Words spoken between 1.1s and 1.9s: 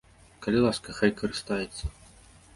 карыстаецца!